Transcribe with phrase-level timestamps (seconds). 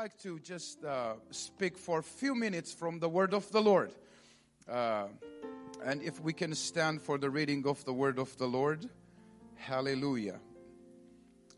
[0.00, 3.92] Like to just uh, speak for a few minutes from the Word of the Lord.
[4.66, 5.08] Uh,
[5.84, 8.88] and if we can stand for the reading of the Word of the Lord,
[9.56, 10.40] hallelujah.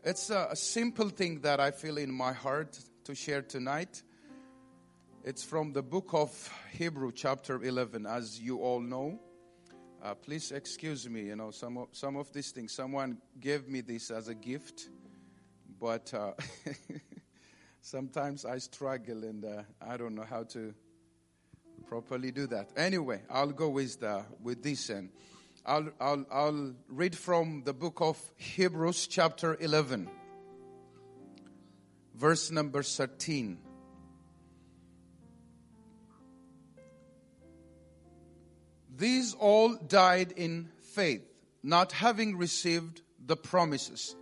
[0.03, 4.03] It's a, a simple thing that I feel in my heart to share tonight.
[5.23, 6.29] It's from the book of
[6.73, 9.21] Hebrew, chapter 11, as you all know.
[10.03, 13.79] Uh, please excuse me, you know, some of, some of these things, someone gave me
[13.79, 14.89] this as a gift,
[15.79, 16.33] but uh,
[17.83, 20.73] sometimes I struggle and uh, I don't know how to
[21.85, 22.69] properly do that.
[22.77, 25.09] Anyway, I'll go with, the, with this and
[25.65, 30.09] I'll, I'll, I'll read from the book of Hebrews, chapter 11,
[32.15, 33.57] verse number 13.
[38.95, 41.25] These all died in faith,
[41.61, 44.15] not having received the promises,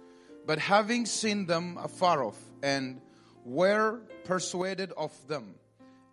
[0.47, 3.01] but having seen them afar off, and
[3.45, 5.55] were persuaded of them,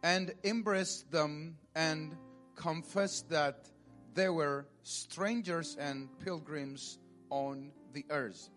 [0.03, 2.17] and embraced them, and
[2.57, 3.69] confessed that
[4.15, 6.99] they were strangers and pilgrims
[7.31, 8.51] on the earth.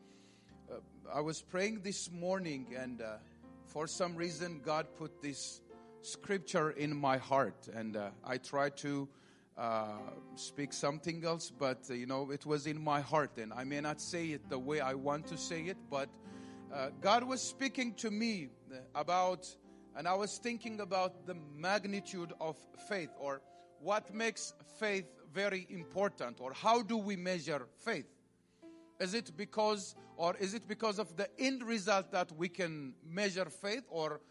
[0.72, 0.76] Uh,
[1.14, 3.18] I was praying this morning, and uh,
[3.66, 5.62] for some reason, God put this
[6.02, 9.08] scripture in my heart, and uh, I tried to
[9.58, 9.98] uh,
[10.36, 13.82] speak something else, but uh, you know, it was in my heart, and I may
[13.82, 16.10] not say it the way I want to say it, but
[16.74, 18.50] uh, God was speaking to me
[18.96, 19.48] about,
[19.96, 23.42] and I was thinking about the magnitude of faith, or
[23.80, 28.06] what makes faith very important, or how do we measure faith?
[29.00, 33.46] Is it because, or is it because of the end result that we can measure
[33.46, 34.22] faith, or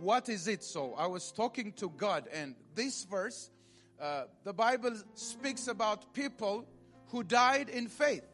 [0.00, 0.62] what is it?
[0.62, 3.50] So I was talking to God, and this verse
[4.00, 6.66] uh, the Bible speaks about people
[7.08, 8.24] who died in faith.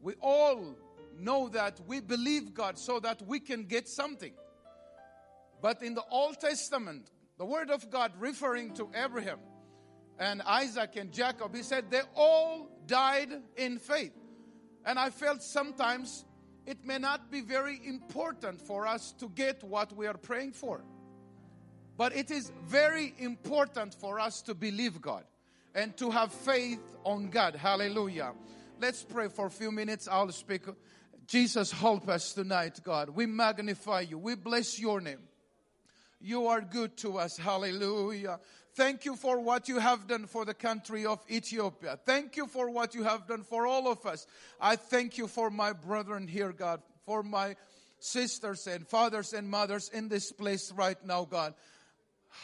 [0.00, 0.76] We all
[1.18, 4.32] know that we believe God so that we can get something.
[5.60, 9.38] But in the Old Testament, the Word of God referring to Abraham
[10.18, 14.12] and Isaac and Jacob, he said they all died in faith.
[14.84, 16.24] And I felt sometimes
[16.66, 20.84] it may not be very important for us to get what we are praying for.
[21.96, 25.24] But it is very important for us to believe God
[25.74, 27.56] and to have faith on God.
[27.56, 28.32] Hallelujah.
[28.80, 30.06] Let's pray for a few minutes.
[30.08, 30.62] I'll speak.
[31.28, 33.10] Jesus, help us tonight, God.
[33.10, 34.16] We magnify you.
[34.16, 35.20] We bless your name.
[36.20, 37.36] You are good to us.
[37.36, 38.40] Hallelujah.
[38.74, 41.98] Thank you for what you have done for the country of Ethiopia.
[42.06, 44.26] Thank you for what you have done for all of us.
[44.58, 47.56] I thank you for my brethren here, God, for my
[47.98, 51.52] sisters and fathers and mothers in this place right now, God.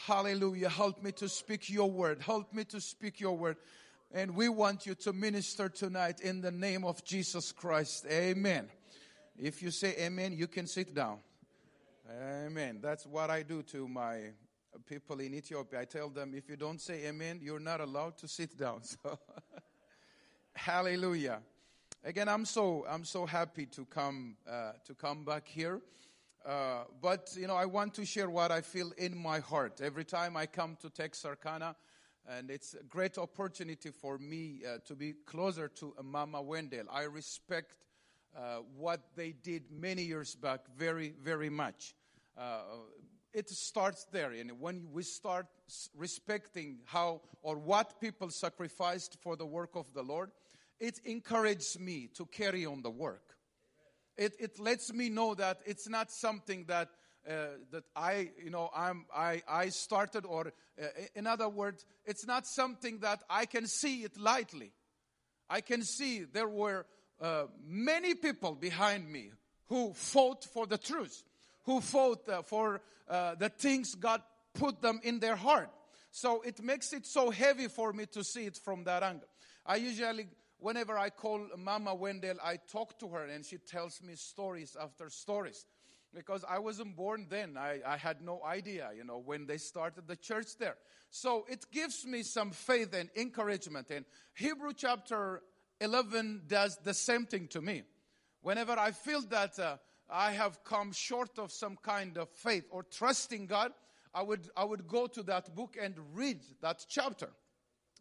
[0.05, 0.69] Hallelujah.
[0.69, 2.21] Help me to speak your word.
[2.21, 3.57] Help me to speak your word.
[4.15, 8.05] And we want you to minister tonight in the name of Jesus Christ.
[8.09, 8.69] Amen.
[9.37, 11.17] If you say amen, you can sit down.
[12.09, 12.79] Amen.
[12.81, 14.31] That's what I do to my
[14.85, 15.81] people in Ethiopia.
[15.81, 18.83] I tell them, if you don't say amen, you're not allowed to sit down.
[19.03, 19.19] So,
[20.55, 21.41] hallelujah.
[22.01, 25.81] Again, I'm so I'm so happy to come uh, to come back here.
[26.45, 30.05] Uh, but you know, I want to share what I feel in my heart every
[30.05, 31.75] time I come to Texarkana,
[32.29, 36.85] and it's a great opportunity for me uh, to be closer to Mama Wendell.
[36.91, 37.75] I respect
[38.35, 41.95] uh, what they did many years back very, very much.
[42.37, 42.59] Uh,
[43.33, 45.47] it starts there, and when we start
[45.95, 50.31] respecting how or what people sacrificed for the work of the Lord,
[50.79, 53.35] it encourages me to carry on the work
[54.17, 56.89] it, it lets me know that it's not something that
[57.27, 60.47] uh, that I, you know, I'm, I, I started, or
[60.81, 60.85] uh,
[61.15, 64.71] in other words, it's not something that I can see it lightly.
[65.49, 66.85] I can see there were
[67.21, 69.31] uh, many people behind me
[69.67, 71.23] who fought for the truth,
[71.63, 74.21] who fought uh, for uh, the things God
[74.53, 75.69] put them in their heart.
[76.11, 79.27] So it makes it so heavy for me to see it from that angle.
[79.65, 80.27] I usually
[80.59, 85.09] whenever I call Mama Wendell, I talk to her and she tells me stories after
[85.09, 85.65] stories.
[86.15, 87.57] Because I wasn't born then.
[87.57, 90.77] I, I had no idea, you know, when they started the church there.
[91.09, 93.91] So it gives me some faith and encouragement.
[93.91, 95.41] And Hebrew chapter
[95.81, 97.83] 11 does the same thing to me.
[98.41, 99.77] Whenever I feel that uh,
[100.09, 103.71] I have come short of some kind of faith or trusting God,
[104.13, 107.29] I would, I would go to that book and read that chapter.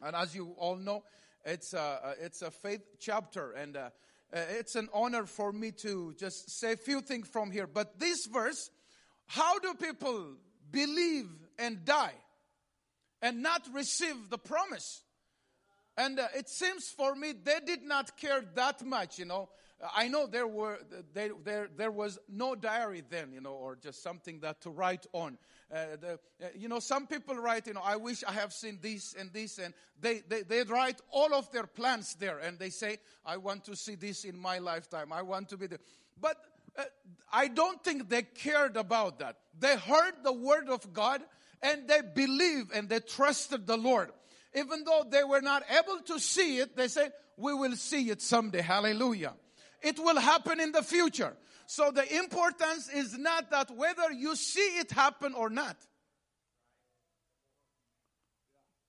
[0.02, 1.02] And as you all know,
[1.44, 3.52] it's a, it's a faith chapter.
[3.52, 3.90] And uh,
[4.34, 7.66] it's an honor for me to just say a few things from here.
[7.66, 8.70] But this verse,
[9.26, 10.34] how do people
[10.70, 11.28] believe
[11.58, 12.14] and die
[13.22, 15.02] and not receive the promise?
[15.96, 19.48] And uh, it seems for me they did not care that much, you know.
[19.94, 20.78] I know there were
[21.12, 25.06] there, there there was no diary then, you know, or just something that to write
[25.12, 25.36] on.
[25.72, 26.12] Uh, the,
[26.42, 29.32] uh, you know, some people write, you know, I wish I have seen this and
[29.32, 33.36] this, and they, they they write all of their plans there, and they say, I
[33.36, 35.12] want to see this in my lifetime.
[35.12, 35.80] I want to be there.
[36.20, 36.36] But
[36.78, 36.84] uh,
[37.32, 39.38] I don't think they cared about that.
[39.58, 41.22] They heard the word of God
[41.62, 44.10] and they believed and they trusted the Lord
[44.54, 48.22] even though they were not able to see it, they said, we will see it
[48.22, 48.62] someday.
[48.62, 49.34] Hallelujah.
[49.84, 51.36] It will happen in the future.
[51.66, 55.76] So the importance is not that whether you see it happen or not.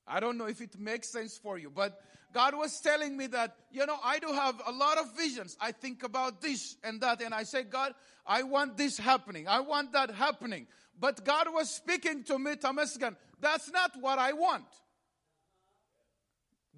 [0.07, 1.99] I don't know if it makes sense for you, but
[2.33, 5.57] God was telling me that, you know, I do have a lot of visions.
[5.59, 7.93] I think about this and that, and I say, God,
[8.25, 9.47] I want this happening.
[9.47, 10.67] I want that happening.
[10.99, 14.65] But God was speaking to me, Temesgen, that's not what I want.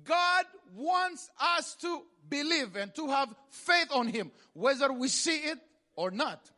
[0.03, 0.45] God
[0.75, 5.59] wants us to believe and to have faith on Him, whether we see it
[5.95, 6.49] or not.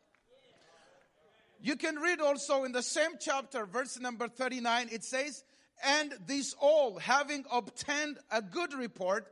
[1.62, 5.44] You can read also in the same chapter, verse number 39, it says,
[5.84, 9.26] And these all, having obtained a good report,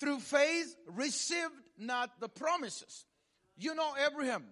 [0.00, 3.04] through faith received not the promises.
[3.58, 4.44] You know Abraham.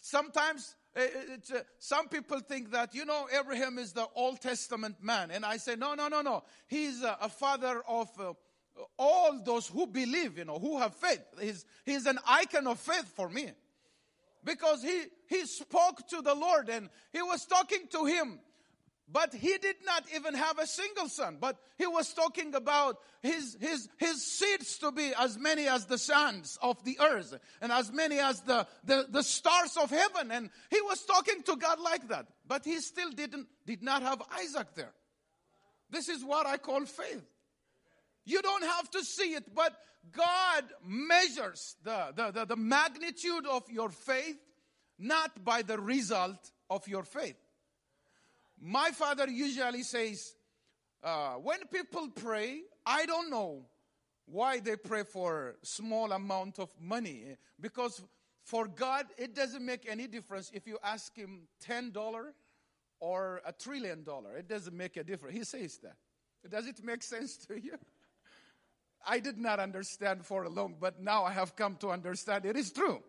[0.00, 1.02] Sometimes uh,
[1.78, 5.30] some people think that, you know, Abraham is the Old Testament man.
[5.30, 6.42] And I say, no, no, no, no.
[6.66, 8.32] He's a, a father of uh,
[8.98, 11.22] all those who believe, you know, who have faith.
[11.40, 13.50] He's, he's an icon of faith for me.
[14.44, 18.38] Because he, he spoke to the Lord and he was talking to him.
[19.10, 21.38] But he did not even have a single son.
[21.40, 25.96] But he was talking about his, his, his seeds to be as many as the
[25.96, 30.30] sands of the earth and as many as the, the, the stars of heaven.
[30.30, 32.26] And he was talking to God like that.
[32.46, 34.92] But he still didn't, did not have Isaac there.
[35.90, 37.24] This is what I call faith.
[38.28, 39.72] You don't have to see it, but
[40.12, 44.36] God measures the, the, the, the magnitude of your faith
[44.98, 47.36] not by the result of your faith.
[48.60, 50.34] My father usually says,
[51.02, 53.62] uh, when people pray, I don't know
[54.26, 58.02] why they pray for small amount of money because
[58.44, 62.34] for God it doesn't make any difference if you ask him ten dollar
[63.00, 64.36] or a trillion dollar.
[64.36, 65.36] It doesn't make a difference.
[65.36, 65.96] He says that.
[66.50, 67.78] Does it make sense to you?
[69.08, 72.56] I did not understand for a long, but now I have come to understand it
[72.56, 73.02] is true.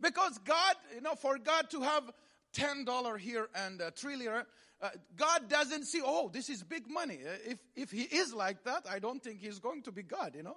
[0.00, 2.10] Because God, you know, for God to have
[2.54, 4.42] $10 here and a trillion,
[4.82, 7.20] uh, God doesn't see, oh, this is big money.
[7.26, 10.34] Uh, if, if He is like that, I don't think He's going to be God,
[10.36, 10.56] you know.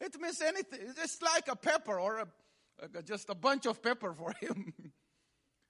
[0.00, 0.80] It means anything.
[1.02, 2.26] It's like a pepper or a,
[2.98, 4.72] a, just a bunch of pepper for Him.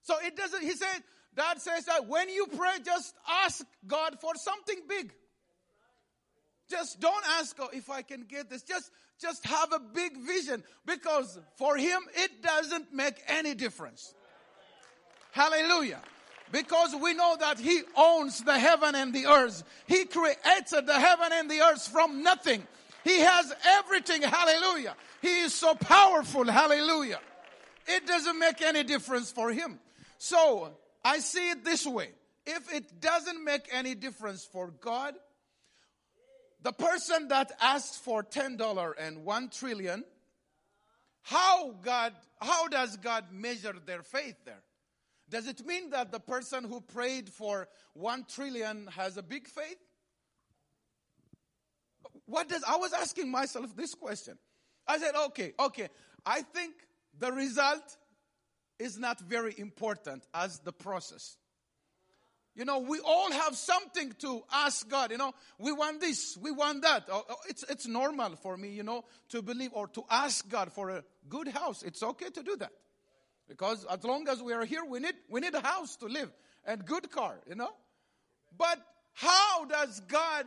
[0.03, 1.03] so it doesn't, He said,
[1.35, 3.15] Dad says that when you pray, just
[3.45, 5.13] ask God for something big.
[6.69, 8.63] Just don't ask if I can get this.
[8.63, 14.15] Just, just have a big vision because for him it doesn't make any difference.
[15.33, 16.01] Hallelujah.
[16.51, 19.63] Because we know that he owns the heaven and the earth.
[19.87, 22.67] He created the heaven and the earth from nothing.
[23.05, 24.23] He has everything.
[24.23, 24.95] Hallelujah.
[25.23, 26.45] He is so powerful.
[26.45, 27.21] Hallelujah.
[27.87, 29.79] It doesn't make any difference for him.
[30.19, 30.71] So
[31.05, 32.11] I see it this way.
[32.47, 35.15] If it doesn't make any difference for God,
[36.63, 40.05] the person that asked for $10 and 1 trillion,
[41.23, 44.63] how God, how does God measure their faith there?
[45.31, 49.79] Does it mean that the person who prayed for 1 trillion has a big faith?
[52.25, 54.39] What does, I was asking myself this question.
[54.87, 55.89] I said, okay, okay,
[56.25, 56.75] I think
[57.19, 57.97] the result
[58.79, 61.37] is not very important as the process.
[62.59, 65.13] You know, we all have something to ask God.
[65.13, 67.05] You know, we want this, we want that.
[67.09, 70.73] Oh, oh, it's, it's normal for me, you know, to believe or to ask God
[70.73, 71.85] for a good house.
[71.85, 72.73] It's okay to do that.
[73.49, 76.33] Because as long as we are here, we need, we need a house to live
[76.67, 77.71] and good car, you know.
[78.59, 78.81] But
[79.13, 80.47] how does God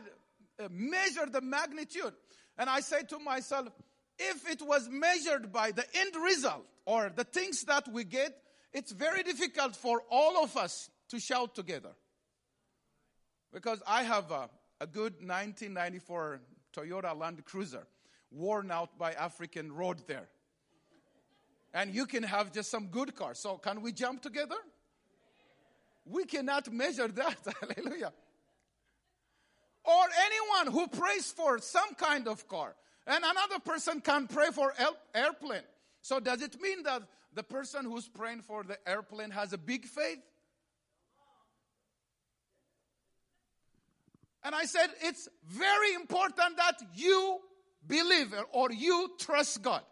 [0.62, 2.12] uh, measure the magnitude?
[2.58, 3.68] And I say to myself,
[4.18, 8.36] if it was measured by the end result or the things that we get,
[8.74, 11.92] it's very difficult for all of us to shout together.
[13.52, 14.48] Because I have a,
[14.80, 16.40] a good 1994
[16.72, 17.86] Toyota Land Cruiser,
[18.30, 20.28] worn out by African road there.
[21.74, 23.38] And you can have just some good cars.
[23.38, 24.56] So can we jump together?
[26.04, 27.36] We cannot measure that.
[27.60, 28.12] Hallelujah.
[29.84, 32.74] Or anyone who prays for some kind of car,
[33.06, 34.72] and another person can pray for
[35.14, 35.62] airplane.
[36.02, 37.02] So does it mean that
[37.34, 40.18] the person who's praying for the airplane has a big faith?
[44.44, 47.38] And I said, it's very important that you
[47.86, 49.82] believe or you trust God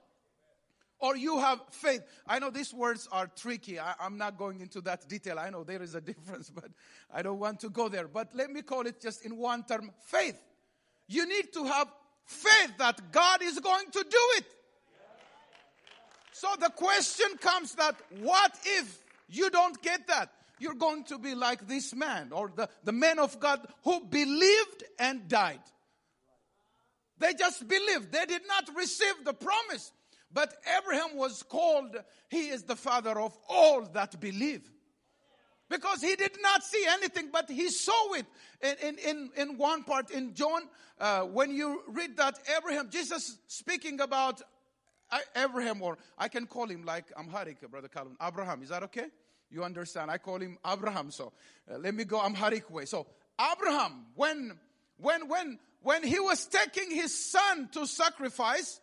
[1.00, 2.02] or you have faith.
[2.26, 3.78] I know these words are tricky.
[3.78, 5.38] I, am not going into that detail.
[5.38, 6.71] I know there is a difference, but
[7.12, 8.09] I don't want to go there.
[8.09, 10.40] But let me call it just in one term faith.
[11.09, 11.88] You need to have
[12.25, 14.45] faith that God is going to do it.
[16.33, 20.30] So the question comes that what if you don't get that?
[20.61, 24.85] You're going to be like this man or the, the man of God who believed
[24.99, 25.61] and died.
[27.19, 28.12] They just believed.
[28.12, 29.93] They did not receive the promise.
[30.33, 31.97] But Abraham was called,
[32.29, 34.71] he is the father of all that believe.
[35.69, 38.26] Because he did not see anything, but he saw it
[38.83, 40.62] in, in, in one part in John.
[40.99, 44.43] Uh, when you read that, Abraham, Jesus speaking about
[45.11, 48.62] uh, Abraham, or I can call him like Amharic, Brother Calvin, Abraham.
[48.62, 49.07] Is that okay?
[49.50, 50.11] You understand?
[50.11, 51.11] I call him Abraham.
[51.11, 51.33] So
[51.71, 52.85] uh, let me go Amharic way.
[52.85, 53.07] So
[53.40, 54.59] Abraham, when,
[54.99, 58.80] when, when, when he was taking his son to sacrifice,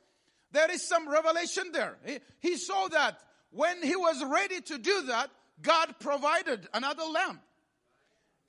[0.52, 1.98] there is some revelation there.
[2.06, 3.20] He, he saw that
[3.52, 5.30] when he was ready to do that,
[5.62, 7.40] God provided another lamb.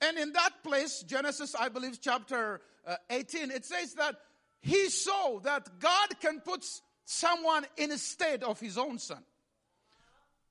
[0.01, 4.15] And in that place, Genesis, I believe, chapter uh, 18, it says that
[4.61, 6.65] he saw that God can put
[7.05, 9.23] someone in a state of his own son.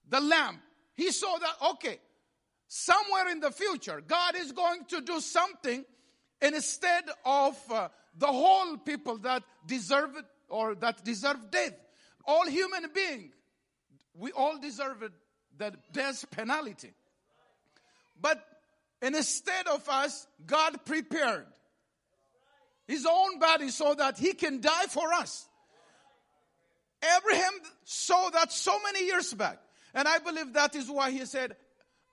[0.08, 0.60] The lamb.
[0.98, 2.00] He saw that, okay,
[2.66, 5.84] somewhere in the future, God is going to do something
[6.42, 7.88] instead of uh,
[8.18, 11.74] the whole people that deserve it or that deserve death.
[12.24, 13.30] All human being,
[14.12, 15.08] we all deserve
[15.56, 16.90] the death penalty.
[18.20, 18.44] But
[19.00, 21.46] instead of us, God prepared
[22.88, 25.46] his own body so that he can die for us.
[27.18, 27.52] Abraham
[27.84, 29.60] saw that so many years back.
[29.94, 31.56] And I believe that is why he said,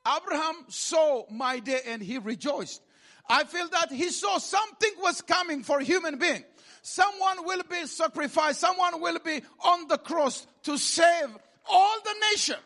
[0.08, 2.82] Abraham saw my day and he rejoiced.
[3.28, 6.44] I feel that he saw something was coming for human being.
[6.84, 8.60] Someone will be sacrificed.
[8.60, 11.30] Someone will be on the cross to save
[11.70, 12.58] all the nation.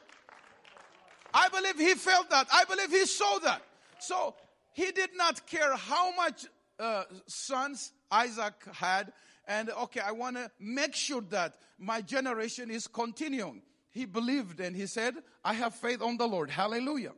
[1.34, 2.48] I believe he felt that.
[2.51, 3.62] I believe he saw that.
[4.00, 4.36] So
[4.74, 6.46] he did not care how much
[6.80, 9.13] uh, sons Isaac had.
[9.48, 14.75] And okay, I want to make sure that my generation is continuing he believed and
[14.75, 16.50] he said, I have faith on the Lord.
[16.50, 17.13] Hallelujah.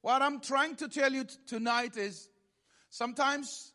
[0.00, 2.28] What I'm trying to tell you t- tonight is
[2.90, 3.72] sometimes,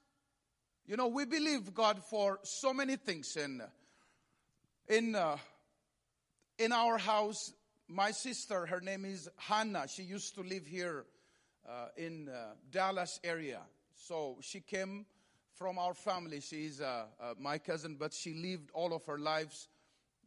[0.85, 3.37] you know, we believe God for so many things.
[3.37, 3.61] And
[4.89, 5.37] in, uh,
[6.59, 7.53] in our house,
[7.87, 9.87] my sister, her name is Hannah.
[9.87, 11.05] She used to live here
[11.67, 13.61] uh, in uh, Dallas area.
[13.95, 15.05] So she came
[15.53, 16.41] from our family.
[16.41, 19.69] She's uh, uh, my cousin, but she lived all of her lives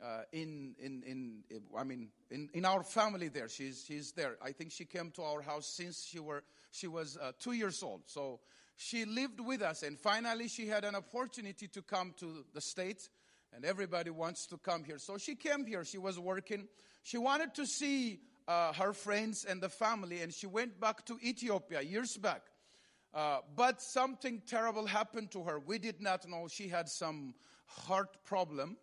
[0.03, 1.43] uh, in, in, in,
[1.77, 3.49] I mean, in, in our family there.
[3.49, 4.37] She's, she's there.
[4.43, 7.83] I think she came to our house since she, were, she was uh, two years
[7.83, 8.03] old.
[8.07, 8.41] So
[8.77, 13.11] she lived with us and finally she had an opportunity to come to the States
[13.53, 14.99] and everybody wants to come here.
[14.99, 15.85] So she came here.
[15.85, 16.69] She was working.
[17.03, 21.19] She wanted to see uh, her friends and the family and she went back to
[21.23, 22.43] Ethiopia years back.
[23.13, 25.59] Uh, but something terrible happened to her.
[25.59, 27.35] We did not know she had some
[27.67, 28.77] heart problem.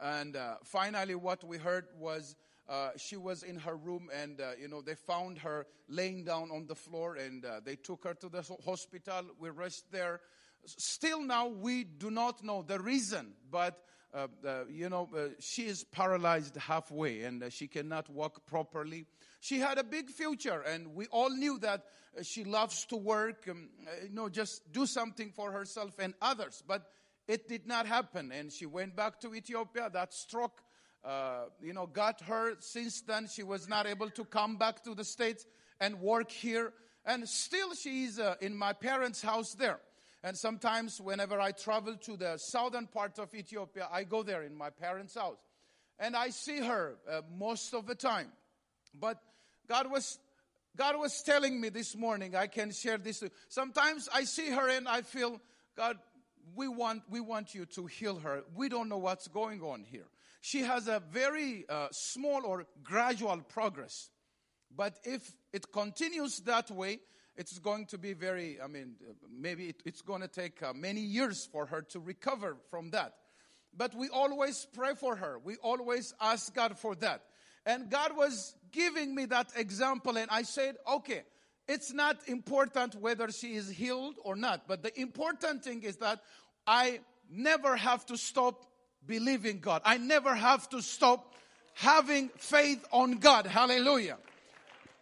[0.00, 2.36] And uh, finally, what we heard was
[2.68, 6.50] uh, she was in her room, and uh, you know they found her laying down
[6.50, 9.22] on the floor, and uh, they took her to the hospital.
[9.38, 10.20] We rushed there.
[10.64, 13.78] Still, now we do not know the reason, but
[14.12, 14.26] uh,
[14.68, 19.06] you know uh, she is paralyzed halfway, and she cannot walk properly.
[19.40, 21.84] She had a big future, and we all knew that
[22.22, 23.68] she loves to work, um,
[24.02, 26.90] you know, just do something for herself and others, but
[27.28, 28.32] it did not happen.
[28.32, 29.90] And she went back to Ethiopia.
[29.92, 30.62] That stroke,
[31.04, 32.54] uh, you know, got her.
[32.60, 35.46] Since then, she was not able to come back to the States
[35.80, 36.72] and work here.
[37.04, 39.80] And still, she's uh, in my parents' house there.
[40.22, 44.56] And sometimes, whenever I travel to the southern part of Ethiopia, I go there in
[44.56, 45.38] my parents' house.
[45.98, 48.32] And I see her uh, most of the time.
[48.98, 49.20] But
[49.68, 50.18] God was
[50.76, 53.24] God was telling me this morning, I can share this.
[53.48, 55.40] Sometimes I see her and I feel,
[55.74, 55.96] God,
[56.54, 58.42] we want, we want you to heal her.
[58.54, 60.06] We don't know what's going on here.
[60.40, 64.10] She has a very uh, small or gradual progress.
[64.74, 67.00] But if it continues that way,
[67.36, 68.94] it's going to be very, I mean,
[69.30, 73.14] maybe it, it's going to take uh, many years for her to recover from that.
[73.76, 75.38] But we always pray for her.
[75.42, 77.22] We always ask God for that.
[77.66, 81.24] And God was giving me that example, and I said, okay,
[81.68, 84.68] it's not important whether she is healed or not.
[84.68, 86.20] But the important thing is that
[86.66, 88.66] I never have to stop
[89.06, 89.82] believing God.
[89.84, 91.34] I never have to stop
[91.74, 93.46] having faith on God.
[93.46, 94.18] Hallelujah.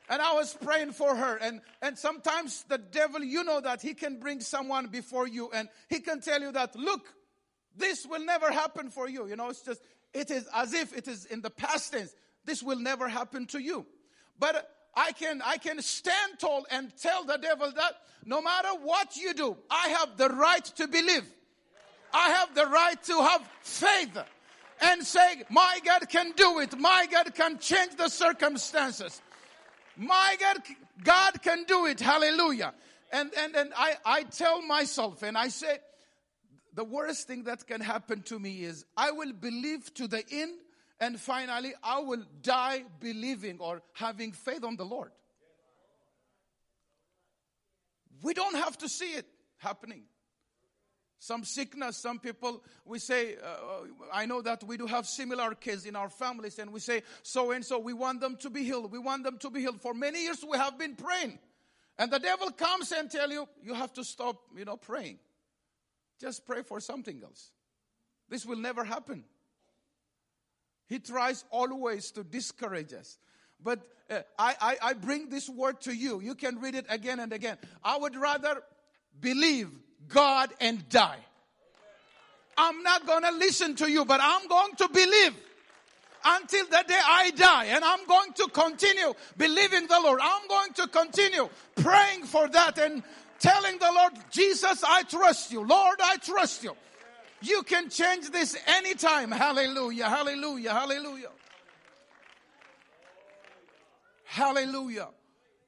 [0.08, 1.36] And I was praying for her.
[1.36, 5.68] And, and sometimes the devil, you know that he can bring someone before you and
[5.88, 7.06] he can tell you that, look,
[7.76, 9.26] this will never happen for you.
[9.26, 12.14] You know, it's just, it is as if it is in the past tense.
[12.44, 13.86] This will never happen to you.
[14.38, 19.16] But I can, I can stand tall and tell the devil that no matter what
[19.16, 21.24] you do, I have the right to believe.
[22.12, 24.16] I have the right to have faith
[24.80, 26.78] and say, my God can do it.
[26.78, 29.20] My God can change the circumstances.
[29.96, 30.58] My God,
[31.02, 32.00] God can do it.
[32.00, 32.72] Hallelujah.
[33.12, 35.78] And, and, and I, I tell myself and I say,
[36.74, 40.58] the worst thing that can happen to me is I will believe to the end
[41.04, 45.10] and finally I will die believing or having faith on the Lord.
[48.22, 49.26] We don't have to see it
[49.58, 50.04] happening.
[51.18, 55.86] Some sickness, some people, we say, uh, I know that we do have similar kids
[55.86, 58.92] in our families, and we say, so and so, we want them to be healed.
[58.92, 59.80] We want them to be healed.
[59.80, 61.38] For many years, we have been praying.
[61.98, 65.18] And the devil comes and tell you, you have to stop, you know, praying.
[66.20, 67.52] Just pray for something else.
[68.28, 69.24] This will never happen.
[70.88, 73.18] He tries always to discourage us.
[73.62, 76.20] But uh, I, I, I bring this word to you.
[76.20, 77.56] You can read it again and again.
[77.82, 78.62] I would rather
[79.20, 79.70] believe
[80.08, 81.18] God and die.
[82.56, 85.34] I'm not going to listen to you, but I'm going to believe
[86.24, 87.64] until the day I die.
[87.66, 90.20] And I'm going to continue believing the Lord.
[90.22, 93.02] I'm going to continue praying for that and
[93.38, 95.66] telling the Lord, Jesus, I trust you.
[95.66, 96.76] Lord, I trust you.
[97.44, 99.30] You can change this anytime.
[99.30, 101.30] Hallelujah, hallelujah, hallelujah.
[104.24, 105.08] Hallelujah.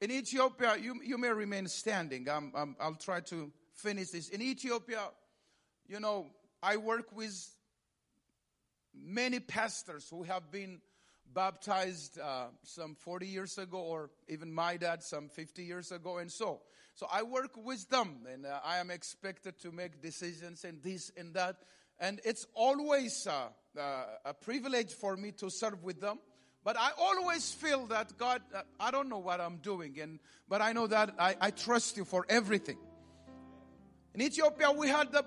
[0.01, 2.27] In Ethiopia, you, you may remain standing.
[2.29, 4.29] I'm, I'll try to finish this.
[4.29, 5.01] In Ethiopia,
[5.87, 6.27] you know,
[6.61, 7.47] I work with
[8.93, 10.81] many pastors who have been
[11.37, 16.31] baptized uh, some 40 years ago, or even my dad some 50 years ago, and
[16.31, 16.61] so.
[16.95, 21.11] So I work with them, and uh, I am expected to make decisions and this
[21.15, 21.57] and that.
[21.99, 26.17] And it's always uh, uh a privilege for me to serve with them.
[26.63, 30.19] But I always feel that God, uh, I don't know what I'm doing, and
[30.49, 32.79] but I know that I, I trust you for everything.
[34.15, 35.23] In Ethiopia, we had the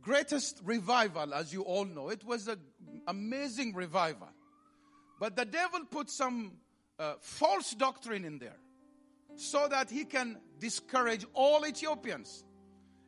[0.00, 2.08] greatest revival, as you all know.
[2.08, 2.60] It was an
[3.08, 4.28] amazing revival.
[5.18, 6.52] But the devil put some
[6.98, 8.56] uh, false doctrine in there
[9.36, 12.44] so that he can discourage all Ethiopians.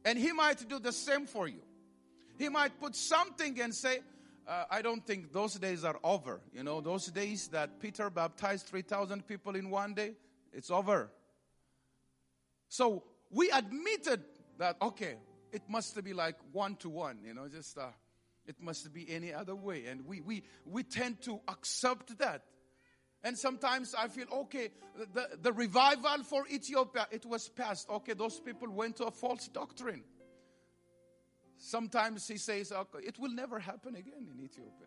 [0.05, 1.61] And he might do the same for you.
[2.38, 4.01] He might put something and say,
[4.49, 6.40] uh, I don't think those days are over.
[6.53, 10.14] You know, those days that Peter baptized 3,000 people in one day,
[10.53, 11.11] it's over.
[12.68, 14.25] So we admitted
[14.59, 15.16] that, okay,
[15.53, 17.88] it must be like one to one, you know, just uh,
[18.46, 19.87] it must be any other way.
[19.87, 22.42] And we, we, we tend to accept that.
[23.22, 24.70] And sometimes I feel, okay,
[25.12, 27.88] the, the revival for Ethiopia, it was past.
[27.90, 30.03] Okay, those people went to a false doctrine.
[31.59, 34.87] Sometimes he says, okay, it will never happen again in Ethiopia.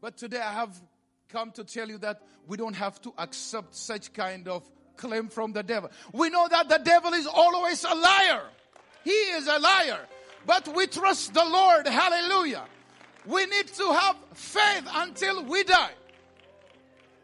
[0.00, 0.74] But today I have
[1.28, 5.52] come to tell you that we don't have to accept such kind of claim from
[5.52, 5.90] the devil.
[6.12, 8.42] We know that the devil is always a liar.
[9.04, 10.00] He is a liar.
[10.46, 11.86] But we trust the Lord.
[11.86, 12.64] Hallelujah.
[13.26, 15.92] We need to have faith until we die.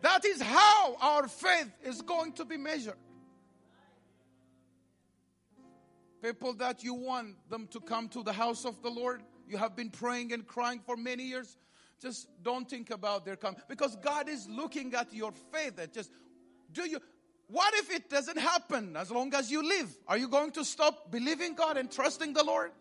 [0.02, 2.98] That is how our faith is going to be measured.
[6.22, 9.74] People that you want them to come to the house of the Lord, you have
[9.74, 11.56] been praying and crying for many years.
[12.00, 15.76] Just don't think about their coming because God is looking at your faith.
[15.76, 16.10] That just
[16.72, 17.00] do you
[17.48, 19.96] what if it doesn't happen as long as you live?
[20.08, 22.72] Are you going to stop believing God and trusting the Lord?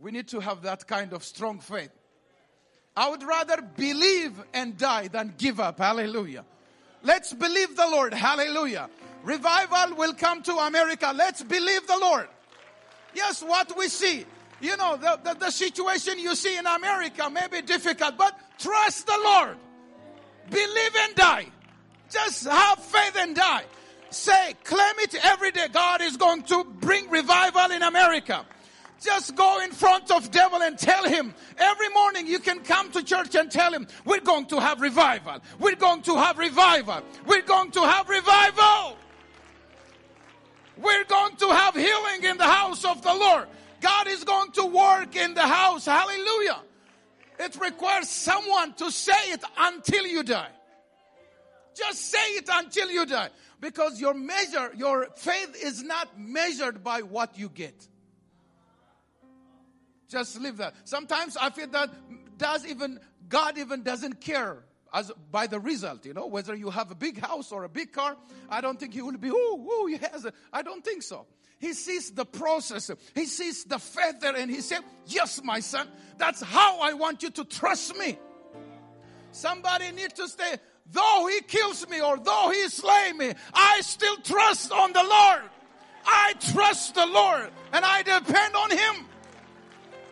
[0.00, 1.90] We need to have that kind of strong faith.
[2.96, 5.78] I would rather believe and die than give up.
[5.78, 6.44] Hallelujah.
[7.02, 8.14] Let's believe the Lord.
[8.14, 8.88] Hallelujah.
[9.22, 11.12] Revival will come to America.
[11.14, 12.28] Let's believe the Lord.
[13.14, 14.24] Yes, what we see.
[14.60, 19.06] You know, the, the, the situation you see in America may be difficult, but trust
[19.06, 19.56] the Lord.
[20.50, 21.46] Believe and die.
[22.10, 23.64] Just have faith and die.
[24.10, 25.68] Say, claim it every day.
[25.72, 28.44] God is going to bring revival in America.
[29.00, 31.34] Just go in front of devil and tell him.
[31.56, 35.40] Every morning you can come to church and tell him, we're going to have revival.
[35.58, 37.02] We're going to have revival.
[37.26, 38.98] We're going to have revival.
[40.76, 43.46] We're going to have healing in the house of the Lord.
[43.80, 45.86] God is going to work in the house.
[45.86, 46.60] Hallelujah.
[47.38, 50.50] It requires someone to say it until you die.
[51.74, 53.30] Just say it until you die.
[53.60, 57.88] Because your measure, your faith is not measured by what you get.
[60.10, 60.74] Just leave that.
[60.84, 61.88] Sometimes I feel that
[62.36, 64.58] does even God even doesn't care
[64.92, 67.92] as by the result, you know, whether you have a big house or a big
[67.92, 68.16] car.
[68.48, 70.34] I don't think he will be, oh, oh, he has it.
[70.52, 71.26] I don't think so.
[71.60, 72.90] He sees the process.
[73.14, 75.86] He sees the feather and he said, yes, my son,
[76.18, 78.18] that's how I want you to trust me.
[79.30, 80.56] Somebody need to stay,
[80.90, 85.42] though he kills me or though he slay me, I still trust on the Lord.
[86.04, 89.06] I trust the Lord and I depend on him.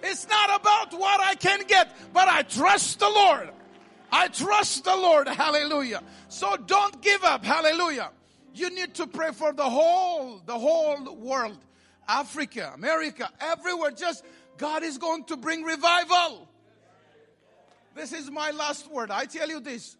[0.02, 3.50] It's not about what I can get, but I trust the Lord.
[4.11, 5.28] I trust the Lord.
[5.28, 6.02] Hallelujah.
[6.28, 7.44] So don't give up.
[7.44, 8.11] Hallelujah.
[8.54, 11.58] You need to pray for the whole, the whole world.
[12.08, 13.90] Africa, America, everywhere.
[13.90, 14.24] Just
[14.56, 16.48] God is going to bring revival.
[17.94, 19.11] This is my last word.
[19.11, 19.96] I tell you this.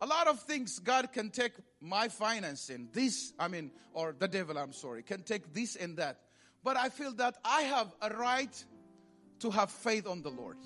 [0.00, 4.56] A lot of things God can take my financing, this, I mean, or the devil,
[4.56, 6.18] I'm sorry, can take this and that.
[6.62, 8.64] But I feel that I have a right
[9.40, 10.58] to have faith on the Lord.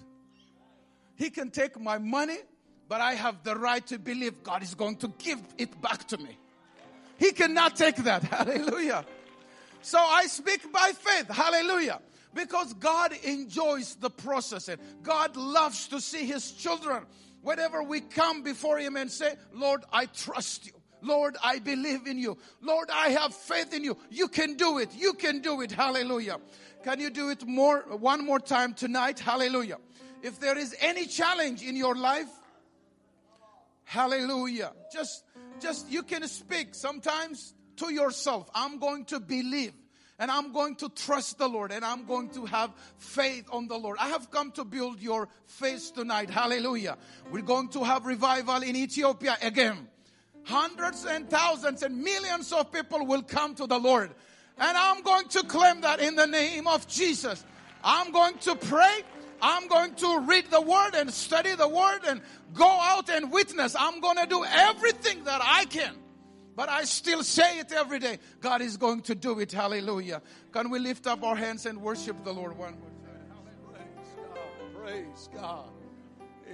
[1.17, 2.39] He can take my money,
[2.89, 6.19] but I have the right to believe God is going to give it back to
[6.19, 6.37] me.
[7.19, 8.23] He cannot take that.
[8.25, 9.05] Hallelujah.
[9.83, 11.29] So I speak by faith.
[11.29, 12.01] Hallelujah.
[12.33, 17.05] Because God enjoys the process and God loves to see His children.
[17.43, 20.73] Whenever we come before Him and say, Lord, I trust you.
[21.05, 22.39] Lord, I believe in you.
[22.61, 23.97] Lord, I have faith in you.
[24.11, 24.91] You can do it.
[24.97, 25.71] You can do it.
[25.71, 26.39] Hallelujah.
[26.83, 29.19] Can you do it more, one more time tonight?
[29.19, 29.79] Hallelujah.
[30.23, 32.29] If there is any challenge in your life,
[33.85, 34.73] hallelujah.
[34.93, 35.25] Just,
[35.61, 38.51] just, you can speak sometimes to yourself.
[38.55, 39.73] I'm going to believe
[40.19, 43.77] and I'm going to trust the Lord and I'm going to have faith on the
[43.77, 43.99] Lord.
[44.01, 46.31] I have come to build your faith tonight.
[46.31, 46.97] Hallelujah.
[47.31, 49.89] We're going to have revival in Ethiopia again.
[50.45, 54.11] Hundreds and thousands and millions of people will come to the Lord.
[54.59, 57.45] And I'm going to claim that in the name of Jesus.
[57.83, 59.03] I'm going to pray.
[59.43, 62.23] I'm going to read the word and study the word and
[62.55, 63.75] go out and witness.
[63.79, 65.95] I'm going to do everything that I can.
[66.57, 68.19] But I still say it every day.
[68.41, 69.51] God is going to do it.
[69.51, 70.23] Hallelujah.
[70.53, 73.75] Can we lift up our hands and worship the Lord one more time?
[73.75, 74.83] Praise God.
[74.83, 75.71] Praise God.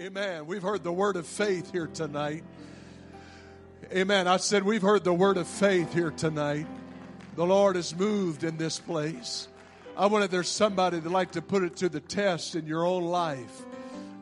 [0.01, 0.47] Amen.
[0.47, 2.45] We've heard the word of faith here tonight.
[3.93, 4.29] Amen.
[4.29, 6.69] I said we've heard the word of faith here tonight.
[7.35, 9.49] The Lord has moved in this place.
[9.97, 12.87] I wonder if there's somebody that like to put it to the test in your
[12.87, 13.63] own life.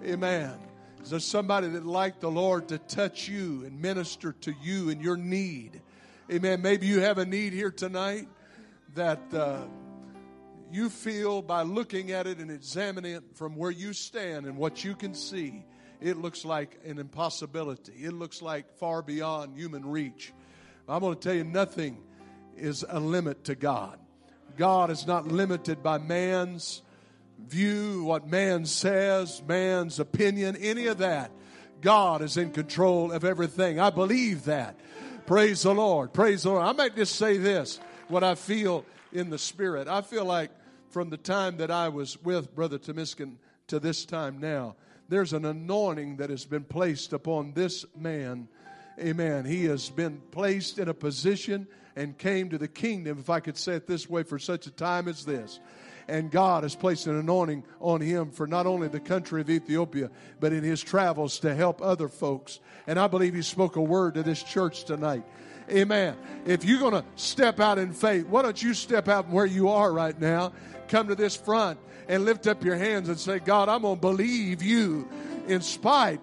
[0.02, 0.54] Amen.
[1.02, 5.00] Is there somebody that like the Lord to touch you and minister to you in
[5.00, 5.83] your need?
[6.33, 6.62] Amen.
[6.62, 8.26] Maybe you have a need here tonight
[8.94, 9.64] that uh,
[10.72, 14.83] you feel by looking at it and examining it from where you stand and what
[14.83, 15.62] you can see,
[16.00, 17.92] it looks like an impossibility.
[18.04, 20.32] It looks like far beyond human reach.
[20.88, 21.98] I'm going to tell you nothing
[22.56, 23.98] is a limit to God.
[24.56, 26.82] God is not limited by man's
[27.38, 31.30] view, what man says, man's opinion, any of that.
[31.80, 33.78] God is in control of everything.
[33.78, 34.76] I believe that.
[35.26, 36.12] Praise the Lord.
[36.12, 36.64] Praise the Lord.
[36.64, 39.87] I might just say this what I feel in the Spirit.
[39.87, 40.50] I feel like
[40.90, 43.37] from the time that I was with Brother Temesgen
[43.68, 44.74] to this time now,
[45.08, 48.48] there's an anointing that has been placed upon this man.
[48.98, 49.44] Amen.
[49.44, 51.66] He has been placed in a position
[51.96, 54.70] and came to the kingdom, if I could say it this way, for such a
[54.70, 55.60] time as this.
[56.08, 60.10] And God has placed an anointing on him for not only the country of Ethiopia,
[60.40, 62.60] but in his travels to help other folks.
[62.86, 65.24] And I believe he spoke a word to this church tonight.
[65.70, 66.16] Amen.
[66.46, 69.68] If you're going to step out in faith, why don't you step out where you
[69.68, 70.52] are right now?
[70.88, 71.78] Come to this front
[72.09, 75.09] and lift up your hands and say, God, I'm going to believe you
[75.46, 76.20] in spite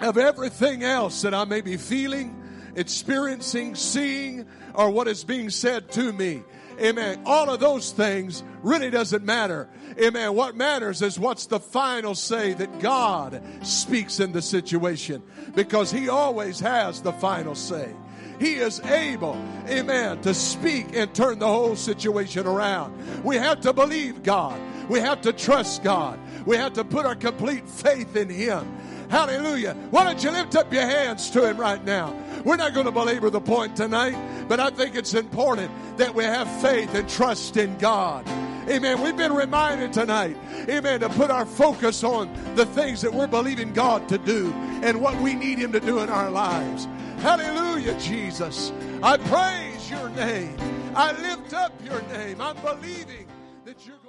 [0.00, 2.34] of everything else that I may be feeling
[2.76, 6.42] experiencing, seeing, or what is being said to me.
[6.80, 7.22] Amen.
[7.26, 9.68] All of those things really doesn't matter.
[10.00, 10.34] Amen.
[10.34, 15.22] What matters is what's the final say that God speaks in the situation
[15.54, 17.92] because He always has the final say.
[18.38, 19.36] He is able,
[19.68, 23.24] amen, to speak and turn the whole situation around.
[23.24, 24.60] We have to believe God.
[24.88, 26.18] We have to trust God.
[26.46, 28.78] We have to put our complete faith in Him.
[29.10, 29.74] Hallelujah.
[29.90, 32.14] Why don't you lift up your hands to Him right now?
[32.44, 34.16] We're not going to belabor the point tonight,
[34.48, 38.26] but I think it's important that we have faith and trust in God.
[38.68, 39.00] Amen.
[39.02, 40.36] We've been reminded tonight,
[40.68, 45.00] amen, to put our focus on the things that we're believing God to do and
[45.00, 46.86] what we need Him to do in our lives.
[47.20, 48.72] Hallelujah, Jesus.
[49.02, 50.56] I praise your name.
[50.94, 52.40] I lift up your name.
[52.40, 53.26] I'm believing
[53.64, 54.07] that you're going